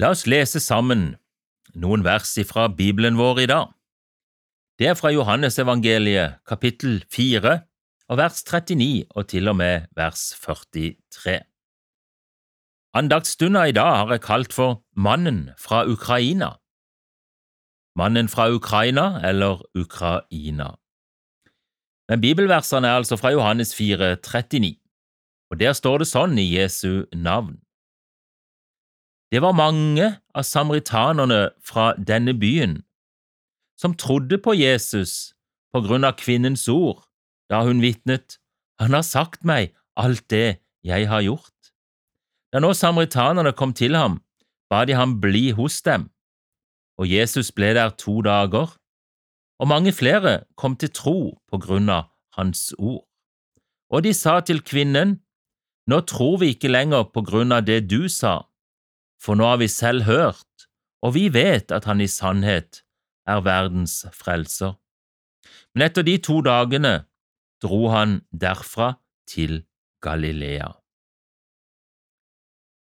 La 0.00 0.14
oss 0.14 0.22
lese 0.24 0.62
sammen 0.64 1.18
noen 1.76 2.00
vers 2.06 2.30
fra 2.48 2.70
Bibelen 2.72 3.18
vår 3.18 3.42
i 3.42 3.48
dag. 3.50 3.66
Det 4.80 4.86
er 4.88 4.96
fra 4.96 5.10
Johannesevangeliet, 5.12 6.38
kapittel 6.48 7.02
4, 7.12 7.52
og 8.08 8.16
vers 8.16 8.40
39 8.46 9.04
og 9.12 9.28
til 9.28 9.52
og 9.52 9.58
med 9.60 9.92
vers 10.00 10.22
43. 10.40 11.36
Andagsstunda 12.96 13.66
i 13.68 13.76
dag 13.76 13.92
har 13.98 14.16
jeg 14.16 14.24
kalt 14.24 14.56
for 14.56 14.80
Mannen 14.96 15.50
fra 15.60 15.84
Ukraina. 15.84 16.54
Mannen 17.92 18.32
fra 18.32 18.48
Ukraina 18.48 19.20
eller 19.28 19.60
Ukraina. 19.76 20.78
Men 22.08 22.24
bibelversene 22.24 22.88
er 22.88 23.02
altså 23.02 23.20
fra 23.20 23.36
Johannes 23.36 23.76
4, 23.76 24.16
39, 24.16 24.78
og 25.50 25.60
der 25.60 25.76
står 25.76 26.00
det 26.00 26.14
sånn 26.16 26.40
i 26.40 26.54
Jesu 26.56 27.04
navn. 27.12 27.60
Det 29.30 29.42
var 29.42 29.52
mange 29.54 30.16
av 30.34 30.42
samaritanerne 30.42 31.50
fra 31.62 31.92
denne 31.94 32.34
byen 32.34 32.80
som 33.78 33.94
trodde 33.94 34.40
på 34.42 34.56
Jesus 34.58 35.32
på 35.72 35.82
grunn 35.86 36.04
av 36.04 36.18
kvinnens 36.18 36.66
ord 36.68 37.04
da 37.50 37.62
hun 37.66 37.82
vitnet, 37.82 38.38
Han 38.80 38.94
har 38.96 39.02
sagt 39.04 39.44
meg 39.44 39.74
alt 39.96 40.24
det 40.32 40.56
jeg 40.82 41.08
har 41.08 41.20
gjort. 41.20 41.72
Da 42.48 42.62
nå 42.64 42.72
samaritanerne 42.72 43.52
kom 43.52 43.74
til 43.76 43.92
ham, 43.92 44.22
ba 44.70 44.86
de 44.88 44.96
ham 44.96 45.18
bli 45.20 45.50
hos 45.52 45.82
dem, 45.82 46.08
og 46.96 47.04
Jesus 47.10 47.52
ble 47.52 47.74
der 47.76 47.92
to 48.00 48.22
dager, 48.24 48.72
og 49.60 49.68
mange 49.68 49.92
flere 49.92 50.44
kom 50.56 50.76
til 50.80 50.88
tro 50.96 51.18
på 51.52 51.60
grunn 51.60 51.92
av 51.92 52.08
hans 52.38 52.72
ord. 52.78 53.04
Og 53.92 54.04
de 54.08 54.14
sa 54.14 54.40
til 54.40 54.62
kvinnen, 54.62 55.20
Nå 55.90 56.00
tror 56.06 56.36
vi 56.38 56.52
ikke 56.54 56.70
lenger 56.70 57.08
på 57.10 57.22
grunn 57.26 57.50
av 57.50 57.64
det 57.66 57.88
du 57.90 58.06
sa, 58.08 58.44
for 59.20 59.36
nå 59.36 59.46
har 59.52 59.60
vi 59.60 59.68
selv 59.68 60.06
hørt, 60.08 60.66
og 61.04 61.14
vi 61.16 61.28
vet 61.32 61.72
at 61.72 61.86
han 61.88 62.00
i 62.00 62.08
sannhet 62.08 62.82
er 63.28 63.44
verdens 63.44 64.02
frelser. 64.16 64.76
Men 65.74 65.86
etter 65.88 66.04
de 66.06 66.16
to 66.18 66.40
dagene 66.44 67.04
dro 67.62 67.88
han 67.92 68.20
derfra 68.32 68.94
til 69.28 69.62
Galilea. 70.02 70.72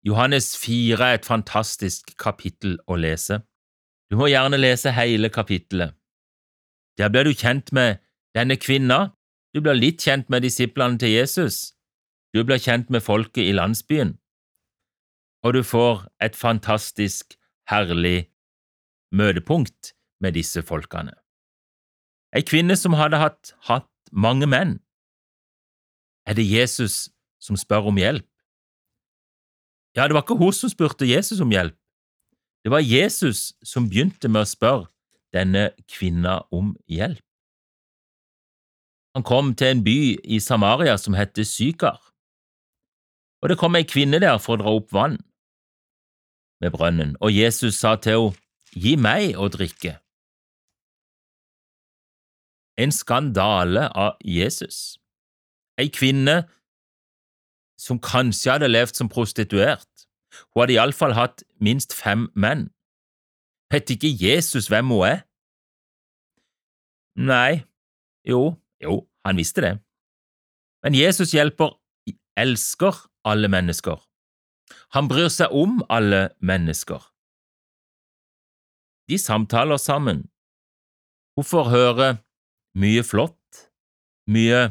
Johannes 0.07 0.55
4 0.57 0.97
er 0.97 1.19
et 1.19 1.29
fantastisk 1.29 2.15
kapittel 2.21 2.79
å 2.89 2.97
lese. 2.97 3.43
Du 4.09 4.17
må 4.17 4.31
gjerne 4.31 4.61
lese 4.61 4.93
hele 4.97 5.29
kapittelet. 5.29 5.93
Der 6.97 7.13
blir 7.13 7.29
du 7.29 7.35
kjent 7.37 7.73
med 7.73 8.01
denne 8.37 8.57
kvinna, 8.57 9.13
du 9.55 9.61
blir 9.61 9.77
litt 9.77 10.01
kjent 10.05 10.29
med 10.31 10.45
disiplene 10.45 10.99
til 11.01 11.13
Jesus, 11.13 11.75
du 12.35 12.45
blir 12.45 12.61
kjent 12.63 12.91
med 12.91 13.03
folket 13.03 13.49
i 13.49 13.55
landsbyen, 13.57 14.15
og 15.43 15.55
du 15.57 15.63
får 15.65 16.05
et 16.21 16.37
fantastisk, 16.37 17.37
herlig 17.71 18.29
møtepunkt 19.15 19.95
med 20.21 20.37
disse 20.37 20.63
folkene. 20.67 21.15
Ei 22.37 22.45
kvinne 22.47 22.77
som 22.79 22.95
hadde 22.99 23.19
hatt, 23.19 23.55
hatt 23.67 23.89
mange 24.13 24.47
menn. 24.47 24.79
Er 26.29 26.37
det 26.39 26.47
Jesus 26.47 27.09
som 27.43 27.57
spør 27.59 27.89
om 27.91 27.99
hjelp? 27.99 28.27
Ja, 29.97 30.07
det 30.07 30.15
var 30.15 30.23
ikke 30.23 30.39
hun 30.39 30.55
som 30.55 30.71
spurte 30.71 31.09
Jesus 31.09 31.41
om 31.43 31.51
hjelp. 31.51 31.75
Det 32.63 32.71
var 32.71 32.85
Jesus 32.85 33.55
som 33.65 33.89
begynte 33.89 34.29
med 34.29 34.45
å 34.45 34.51
spørre 34.51 34.91
denne 35.35 35.71
kvinna 35.89 36.43
om 36.53 36.75
hjelp. 36.91 37.25
Han 39.17 39.27
kom 39.27 39.55
til 39.59 39.73
en 39.73 39.83
by 39.83 39.99
i 40.23 40.39
Samaria 40.39 40.95
som 41.01 41.17
heter 41.19 41.47
Sykar, 41.49 41.99
og 43.41 43.51
det 43.51 43.57
kom 43.59 43.75
ei 43.75 43.87
kvinne 43.89 44.21
der 44.23 44.39
for 44.39 44.55
å 44.55 44.61
dra 44.61 44.75
opp 44.77 44.93
vann 44.95 45.17
med 46.61 46.71
brønnen, 46.75 47.17
og 47.21 47.35
Jesus 47.35 47.81
sa 47.81 47.97
til 47.97 48.17
henne, 48.19 48.47
Gi 48.71 48.95
meg 48.95 49.35
å 49.35 49.49
drikke. 49.51 49.97
En 52.79 52.93
skandale 52.95 53.89
av 53.99 54.21
Jesus. 54.23 54.95
Ei 55.75 55.91
kvinne 55.91 56.45
som 57.81 57.99
kanskje 57.99 58.55
hadde 58.55 58.71
levd 58.71 58.95
som 59.01 59.11
prostituert. 59.11 59.89
Hun 60.53 60.63
hadde 60.63 60.77
iallfall 60.77 61.17
hatt 61.19 61.43
minst 61.59 61.97
fem 61.97 62.29
menn. 62.39 62.69
Vet 63.75 63.91
ikke 63.91 64.13
Jesus 64.15 64.71
hvem 64.71 64.93
hun 64.95 65.09
er? 65.09 65.25
Nei, 67.19 67.65
jo, 68.23 68.55
jo, 68.79 69.03
han 69.27 69.41
visste 69.41 69.65
det. 69.67 69.75
Men 70.87 70.95
Jesus 70.95 71.35
hjelper, 71.35 71.75
elsker 72.39 73.03
alle 73.27 73.51
mennesker. 73.51 73.99
Han 74.95 75.09
bryr 75.11 75.29
seg 75.33 75.53
om 75.55 75.81
alle 75.89 76.29
mennesker. 76.41 77.03
De 79.11 79.19
samtaler 79.19 79.77
sammen. 79.77 80.29
Hun 81.37 81.47
får 81.47 81.71
høre 81.71 82.09
mye 82.79 83.03
flott, 83.03 83.67
mye 84.31 84.71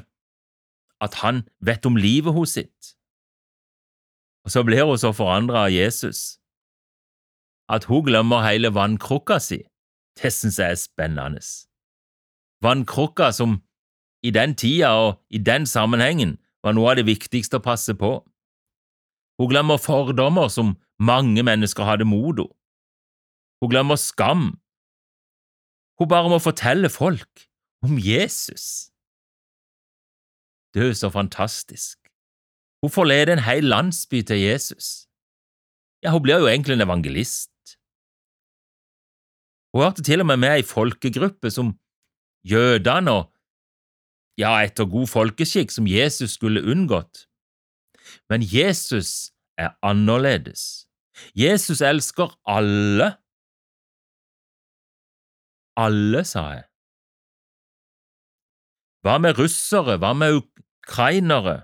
at 1.03 1.19
han 1.23 1.43
vet 1.59 1.85
om 1.87 1.99
livet 1.99 2.35
hos 2.35 2.55
sitt. 2.55 2.95
Og 4.47 4.51
så 4.51 4.63
blir 4.63 4.87
hun 4.87 4.99
så 4.99 5.11
forandra 5.15 5.65
av 5.67 5.73
Jesus 5.75 6.39
at 7.69 7.85
hun 7.85 8.05
glemmer 8.07 8.41
hele 8.47 8.71
vannkrukka 8.73 9.37
si. 9.39 9.59
Det 10.17 10.33
synes 10.33 10.59
jeg 10.59 10.71
er 10.71 10.79
spennende. 10.79 11.41
Vannkrukka 12.63 13.31
som 13.31 13.61
i 14.23 14.31
den 14.31 14.55
tida 14.55 14.89
og 14.89 15.21
i 15.29 15.37
den 15.37 15.65
sammenhengen 15.65 16.37
var 16.63 16.73
noe 16.75 16.91
av 16.91 16.99
det 16.99 17.05
viktigste 17.07 17.59
å 17.59 17.63
passe 17.63 17.93
på. 17.95 18.17
Hun 19.39 19.49
glemmer 19.51 19.77
fordommer 19.79 20.47
som 20.51 20.75
mange 20.99 21.43
mennesker 21.43 21.87
hadde 21.87 22.05
mot 22.05 22.35
henne. 22.35 22.51
Hun 23.61 23.71
glemmer 23.71 23.95
skam. 23.99 24.43
Hun 25.99 26.07
bare 26.07 26.29
må 26.31 26.39
fortelle 26.39 26.89
folk 26.89 27.47
om 27.83 27.97
Jesus. 27.99 28.91
Det 30.73 30.85
er 30.85 30.93
så 30.93 31.09
fantastisk. 31.09 31.97
Hun 32.81 32.91
forleder 32.91 33.33
en 33.33 33.43
hel 33.43 33.63
landsby 33.63 34.21
til 34.23 34.39
Jesus. 34.39 35.07
Ja, 36.03 36.11
hun 36.11 36.23
blir 36.23 36.39
jo 36.39 36.47
egentlig 36.47 36.73
en 36.73 36.87
evangelist. 36.87 37.51
Hun 39.73 39.83
hørte 39.83 40.03
til 40.03 40.23
og 40.23 40.27
med 40.27 40.37
med 40.37 40.55
ei 40.55 40.63
folkegruppe 40.63 41.51
som 41.51 41.75
jødene 42.47 43.11
og 43.11 43.25
ja, 44.39 44.55
etter 44.63 44.87
god 44.87 45.07
folkeskikk 45.07 45.71
som 45.71 45.87
Jesus 45.87 46.39
skulle 46.39 46.63
unngått. 46.63 47.28
Men 48.29 48.41
Jesus 48.41 49.31
er 49.57 49.75
annerledes. 49.83 50.87
Jesus 51.35 51.81
elsker 51.81 52.39
alle. 52.45 53.13
Alle, 55.77 56.23
sa 56.25 56.43
jeg. 56.53 56.65
Hva 59.03 59.17
med 59.23 59.37
russere, 59.39 59.97
hva 59.99 60.13
med 60.13 60.41
ukrainere? 60.41 61.61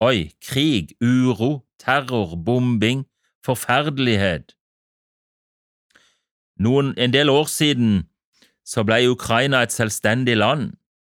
Oi, 0.00 0.30
krig, 0.40 0.94
uro, 1.00 1.66
terror, 1.78 2.36
bombing, 2.36 3.04
forferdelighet. 3.44 4.56
Noen, 6.60 6.94
en 6.96 7.12
del 7.12 7.28
år 7.28 7.48
siden 7.52 8.06
så 8.64 8.84
ble 8.84 9.02
Ukraina 9.10 9.62
et 9.64 9.72
selvstendig 9.72 10.36
land, 10.36 10.72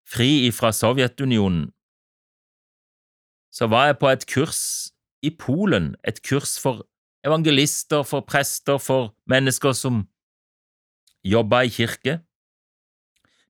fri 0.07 0.47
ifra 0.49 0.73
Sovjetunionen 0.75 1.71
så 3.53 3.69
var 3.69 3.87
jeg 3.87 3.99
på 3.99 4.09
et 4.09 4.27
kurs 4.27 4.93
i 5.23 5.31
Polen, 5.31 5.95
et 6.09 6.23
kurs 6.23 6.59
for 6.61 6.87
evangelister, 7.25 8.03
for 8.03 8.21
prester, 8.21 8.79
for 8.79 9.15
mennesker 9.27 9.73
som 9.73 10.09
jobba 11.25 11.63
i 11.63 11.69
kirke. 11.71 12.19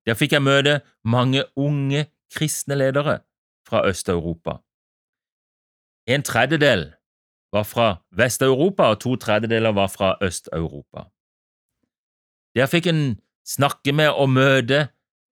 Der 0.07 0.19
fikk 0.19 0.35
jeg 0.35 0.43
møte 0.43 0.81
mange 1.05 1.45
unge 1.57 2.07
kristne 2.35 2.75
ledere 2.75 3.21
fra 3.69 3.87
Øst-Europa. 3.89 4.59
En 6.07 6.23
tredjedel 6.23 6.93
var 7.53 7.63
fra 7.63 8.03
Vest-Europa, 8.11 8.83
og 8.83 9.01
to 9.01 9.17
tredjedeler 9.17 9.73
var 9.73 9.87
fra 9.87 10.17
Øst-Europa. 10.23 11.05
Der 12.55 12.67
fikk 12.67 12.87
en 12.87 13.21
snakke 13.47 13.93
med 13.93 14.09
og 14.09 14.29
møte 14.31 14.89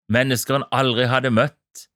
mennesker 0.09 0.57
en 0.57 0.69
aldri 0.73 1.09
hadde 1.11 1.31
møtt. 1.31 1.89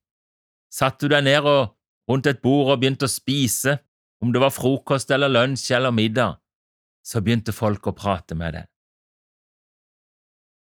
Satt 0.73 1.01
du 1.01 1.09
deg 1.09 1.25
ned 1.25 1.47
og 1.47 1.74
rundt 2.11 2.27
et 2.27 2.43
bord 2.43 2.73
og 2.73 2.81
begynte 2.81 3.09
å 3.09 3.13
spise, 3.13 3.79
om 4.23 4.33
det 4.33 4.41
var 4.41 4.55
frokost 4.55 5.11
eller 5.13 5.33
lunsj 5.33 5.75
eller 5.77 5.93
middag, 5.93 6.39
så 7.05 7.21
begynte 7.21 7.53
folk 7.53 7.87
å 7.87 7.97
prate 7.97 8.37
med 8.39 8.57
deg. 8.57 8.69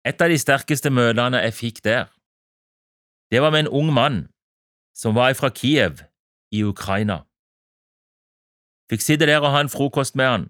Et 0.06 0.22
av 0.22 0.30
de 0.32 0.38
sterkeste 0.40 0.90
møtene 0.90 1.42
jeg 1.44 1.56
fikk 1.56 1.82
der, 1.84 2.06
det 3.30 3.42
var 3.42 3.52
med 3.54 3.66
en 3.66 3.74
ung 3.80 3.90
mann 3.94 4.22
som 4.96 5.14
var 5.14 5.34
fra 5.38 5.50
Kiev 5.54 6.02
i 6.50 6.62
Ukraina. 6.66 7.22
Fikk 8.90 9.04
sitte 9.04 9.28
der 9.28 9.42
og 9.42 9.52
ha 9.54 9.60
en 9.62 9.70
frokost 9.70 10.16
med 10.18 10.26
han. 10.26 10.46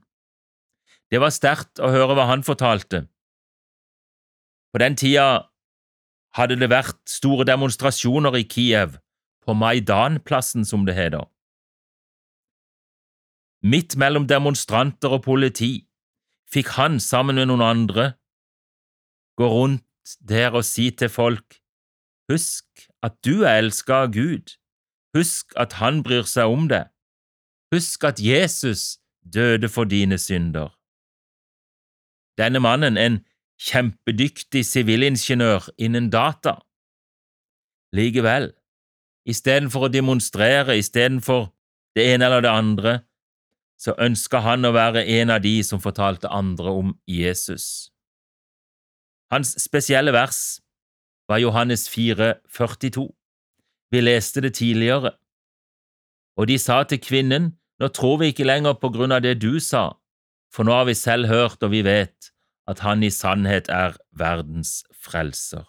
Det 1.12 1.20
var 1.20 1.34
sterkt 1.34 1.82
å 1.82 1.90
høre 1.92 2.14
hva 2.16 2.28
han 2.30 2.44
fortalte. 2.46 3.04
På 4.72 4.80
den 4.80 4.96
tida 4.96 5.50
hadde 6.38 6.56
det 6.60 6.70
vært 6.70 7.00
store 7.10 7.44
demonstrasjoner 7.44 8.38
i 8.38 8.46
Kiev 8.48 8.96
på 9.44 9.54
Maidanplassen, 9.54 10.64
som 10.64 10.86
det 10.86 10.94
heter. 10.94 11.26
Midt 13.62 13.96
mellom 13.96 14.26
demonstranter 14.28 15.12
og 15.16 15.24
politi 15.26 15.86
fikk 16.50 16.74
han 16.78 17.00
sammen 17.00 17.36
med 17.36 17.50
noen 17.50 17.64
andre 17.64 18.06
gå 19.38 19.48
rundt 19.48 20.16
der 20.20 20.56
og 20.56 20.64
si 20.64 20.90
til 20.90 21.08
folk, 21.12 21.60
husk 22.32 22.88
at 23.02 23.16
du 23.24 23.44
er 23.44 23.60
elsket 23.60 23.94
av 23.94 24.12
Gud, 24.14 24.56
husk 25.16 25.54
at 25.60 25.78
han 25.80 26.02
bryr 26.04 26.26
seg 26.28 26.52
om 26.52 26.68
deg, 26.70 26.88
husk 27.74 28.04
at 28.04 28.20
Jesus 28.20 28.98
døde 29.20 29.68
for 29.68 29.84
dine 29.84 30.18
synder. 30.18 30.72
Denne 32.40 32.60
mannen, 32.60 32.96
en 32.96 33.20
kjempedyktig 33.60 34.64
sivilingeniør 34.64 35.68
innen 35.78 36.08
data. 36.10 36.56
Likevel, 37.92 38.52
istedenfor 39.28 39.86
å 39.86 39.92
demonstrere, 39.92 40.78
istedenfor 40.78 41.50
det 41.96 42.06
ene 42.14 42.26
eller 42.28 42.44
det 42.44 42.50
andre, 42.52 42.94
så 43.80 43.94
ønska 43.98 44.42
han 44.44 44.64
å 44.64 44.74
være 44.76 45.06
en 45.20 45.32
av 45.32 45.40
de 45.44 45.54
som 45.64 45.80
fortalte 45.80 46.28
andre 46.28 46.72
om 46.82 46.92
Jesus. 47.08 47.90
Hans 49.32 49.54
spesielle 49.62 50.12
vers 50.12 50.60
var 51.30 51.40
Johannes 51.40 51.88
4, 51.88 52.34
42. 52.48 53.06
Vi 53.90 54.00
leste 54.00 54.42
det 54.42 54.54
tidligere. 54.58 55.14
Og 56.36 56.48
de 56.50 56.58
sa 56.58 56.82
til 56.84 57.00
kvinnen, 57.00 57.54
nå 57.80 57.88
tror 57.88 58.18
vi 58.20 58.32
ikke 58.34 58.44
lenger 58.44 58.76
på 58.76 58.90
grunn 58.92 59.14
av 59.14 59.22
det 59.24 59.38
du 59.40 59.60
sa, 59.62 59.94
for 60.52 60.66
nå 60.66 60.74
har 60.74 60.88
vi 60.88 60.94
selv 60.98 61.30
hørt 61.30 61.62
og 61.62 61.72
vi 61.72 61.84
vet 61.86 62.32
at 62.68 62.82
han 62.84 63.02
i 63.02 63.10
sannhet 63.10 63.70
er 63.72 63.96
verdens 64.12 64.82
frelser. 64.94 65.64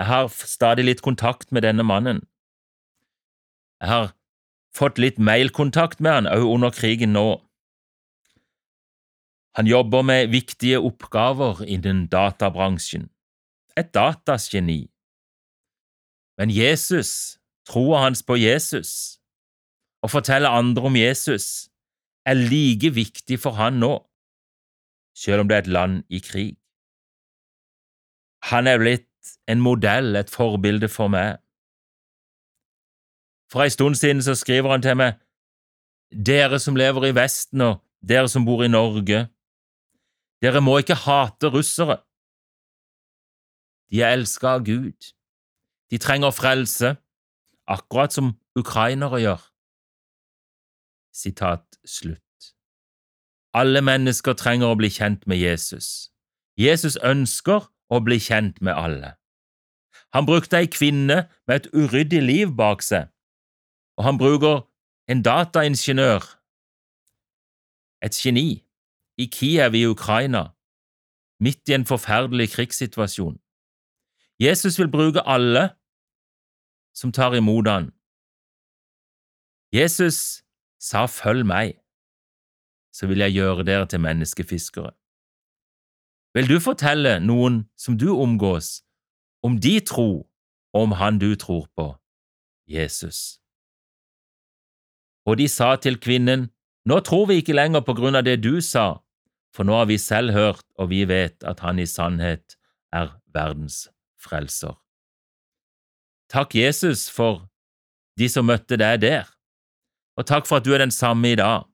Jeg 0.00 0.08
har 0.08 0.30
stadig 0.32 0.86
litt 0.86 1.02
kontakt 1.04 1.50
med 1.52 1.66
denne 1.66 1.84
mannen. 1.84 2.22
Jeg 3.84 3.88
har 3.90 4.06
fått 4.72 4.96
litt 4.96 5.18
mailkontakt 5.20 6.00
med 6.00 6.14
han 6.14 6.28
òg 6.30 6.46
under 6.54 6.72
krigen 6.72 7.12
nå. 7.12 7.42
Han 9.58 9.68
jobber 9.68 10.06
med 10.06 10.30
viktige 10.32 10.80
oppgaver 10.80 11.60
innen 11.66 12.06
databransjen, 12.08 13.10
et 13.76 13.90
datasgeni. 13.92 14.86
Men 16.40 16.48
Jesus, 16.48 17.36
troa 17.68 18.06
hans 18.06 18.24
på 18.24 18.38
Jesus, 18.40 19.20
å 20.00 20.08
fortelle 20.08 20.48
andre 20.48 20.88
om 20.88 20.96
Jesus, 20.96 21.68
er 22.24 22.40
like 22.40 22.94
viktig 22.96 23.36
for 23.42 23.60
han 23.60 23.82
nå, 23.84 23.98
selv 25.12 25.44
om 25.44 25.52
det 25.52 25.58
er 25.58 25.66
et 25.66 25.74
land 25.76 26.02
i 26.08 26.24
krig. 26.24 26.56
Han 28.48 28.64
er 28.70 28.80
blitt 28.80 29.09
en 29.48 29.60
modell, 29.60 30.16
et 30.16 30.30
forbilde 30.30 30.88
for 30.88 31.08
meg. 31.12 31.38
For 33.50 33.64
ei 33.64 33.72
stund 33.72 33.98
siden 33.98 34.22
så 34.22 34.34
skriver 34.38 34.70
han 34.70 34.82
til 34.82 34.96
meg, 34.96 35.18
Dere 36.10 36.58
som 36.58 36.76
lever 36.76 37.06
i 37.06 37.14
Vesten 37.14 37.62
og 37.62 37.82
dere 38.02 38.28
som 38.28 38.44
bor 38.44 38.64
i 38.64 38.70
Norge, 38.70 39.28
dere 40.42 40.62
må 40.64 40.78
ikke 40.80 40.96
hate 40.96 41.50
russere. 41.52 42.00
De 43.90 44.02
er 44.02 44.14
elsket 44.16 44.48
av 44.48 44.64
Gud. 44.64 45.12
De 45.90 45.98
trenger 45.98 46.30
frelse, 46.30 46.94
akkurat 47.66 48.14
som 48.14 48.32
ukrainere 48.58 49.20
gjør. 49.20 49.42
Sitat 51.12 51.66
slutt. 51.84 52.54
Alle 53.54 53.82
mennesker 53.82 54.38
trenger 54.38 54.70
å 54.70 54.78
bli 54.78 54.90
kjent 54.94 55.26
med 55.26 55.42
Jesus. 55.42 56.10
Jesus 56.58 56.96
ønsker 57.02 57.66
å 57.90 58.00
bli 58.04 58.18
kjent 58.22 58.60
med 58.62 58.78
alle. 58.78 59.14
Han 60.14 60.26
brukte 60.26 60.58
ei 60.58 60.70
kvinne 60.70 61.26
med 61.46 61.54
et 61.56 61.68
uryddig 61.74 62.22
liv 62.22 62.54
bak 62.56 62.82
seg, 62.82 63.10
og 63.98 64.06
han 64.06 64.18
bruker 64.18 64.64
en 65.10 65.22
dataingeniør, 65.26 66.24
et 68.02 68.16
geni, 68.16 68.62
i 69.20 69.26
Kiev 69.28 69.74
i 69.76 69.84
Ukraina, 69.86 70.54
midt 71.40 71.68
i 71.68 71.76
en 71.76 71.84
forferdelig 71.86 72.50
krigssituasjon. 72.54 73.36
Jesus 74.40 74.78
vil 74.80 74.88
bruke 74.88 75.20
alle 75.26 75.68
som 76.96 77.12
tar 77.12 77.36
imot 77.36 77.68
han. 77.68 77.90
Jesus 79.72 80.42
sa 80.80 81.04
følg 81.06 81.44
meg, 81.46 81.76
så 82.92 83.06
vil 83.06 83.22
jeg 83.22 83.36
gjøre 83.36 83.66
dere 83.68 83.86
til 83.86 84.02
menneskefiskere. 84.02 84.94
Vil 86.34 86.46
du 86.46 86.60
fortelle 86.62 87.18
noen 87.20 87.64
som 87.74 87.96
du 87.98 88.10
omgås, 88.14 88.80
om 89.42 89.56
de 89.58 89.80
tro 89.80 90.10
og 90.70 90.82
om 90.84 90.92
han 91.00 91.18
du 91.18 91.34
tror 91.34 91.66
på, 91.74 91.88
Jesus? 92.70 93.40
Og 95.26 95.40
de 95.40 95.48
sa 95.50 95.74
til 95.76 95.98
kvinnen, 95.98 96.50
Nå 96.88 96.96
tror 97.04 97.26
vi 97.28 97.42
ikke 97.42 97.52
lenger 97.52 97.82
på 97.84 97.92
grunn 97.92 98.16
av 98.16 98.24
det 98.24 98.38
du 98.40 98.56
sa, 98.64 99.02
for 99.52 99.68
nå 99.68 99.74
har 99.76 99.88
vi 99.90 99.98
selv 100.00 100.32
hørt, 100.32 100.64
og 100.80 100.88
vi 100.88 101.02
vet 101.04 101.44
at 101.44 101.60
han 101.60 101.78
i 101.78 101.84
sannhet 101.86 102.56
er 102.96 103.12
verdens 103.34 103.90
frelser. 104.16 104.78
Takk, 106.32 106.54
Jesus, 106.56 107.10
for 107.12 107.44
de 108.18 108.30
som 108.32 108.48
møtte 108.48 108.78
deg 108.80 109.02
der, 109.04 109.28
og 110.16 110.26
takk 110.30 110.48
for 110.48 110.60
at 110.60 110.64
du 110.64 110.72
er 110.72 110.80
den 110.80 110.94
samme 110.94 111.34
i 111.34 111.38
dag. 111.38 111.68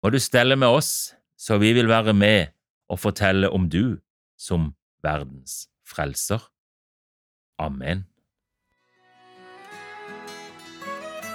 Må 0.00 0.10
du 0.10 0.18
stelle 0.22 0.56
med 0.56 0.72
oss, 0.80 1.12
så 1.36 1.60
vi 1.60 1.74
vil 1.76 1.88
være 1.90 2.16
med 2.16 2.48
og 2.90 2.98
fortelle 2.98 3.50
om 3.54 3.68
du 3.70 4.00
som 4.38 4.72
verdens 5.04 5.68
frelser. 5.86 6.42
Amen. 7.60 8.04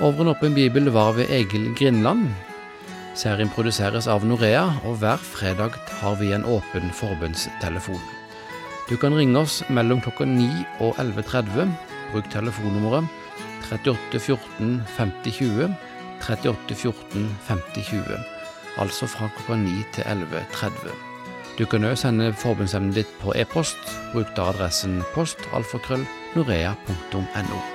Over 0.03 0.25
en 0.25 0.33
åpen 0.33 0.55
bibel 0.57 0.91
var 0.91 1.13
ved 1.15 1.31
Egil 1.31 1.69
Grindland. 1.77 2.27
Serien 3.15 3.47
produseres 3.55 4.09
av 4.11 4.25
Norea, 4.27 4.65
og 4.83 4.99
hver 4.99 5.21
fredag 5.23 5.77
har 6.01 6.17
vi 6.19 6.33
en 6.35 6.43
åpen 6.43 6.91
forbundstelefon. 6.91 8.01
Du 8.89 8.97
kan 8.99 9.15
ringe 9.15 9.39
oss 9.39 9.61
mellom 9.71 10.03
klokka 10.03 10.27
9 10.27 10.49
og 10.83 10.99
11.30. 10.99 11.71
Bruk 12.11 12.27
telefonnummeret 12.33 13.07
38 13.71 14.19
14 14.19 14.77
50 14.97 15.39
20, 15.39 15.71
38 16.27 16.75
14 16.75 17.25
50 17.47 17.89
20, 17.95 18.23
altså 18.83 19.07
fra 19.07 19.31
klokka 19.37 19.63
9 19.63 19.83
til 19.95 20.03
11.30. 20.03 21.14
Du 21.55 21.63
kan 21.65 21.85
òg 21.87 21.95
sende 21.95 22.33
forbundsemnet 22.35 22.95
ditt 22.97 23.07
på 23.21 23.31
e-post. 23.39 23.79
Bruk 24.11 24.27
da 24.35 24.43
adressen 24.51 24.99
postalfakrøllnorea.no. 25.15 27.74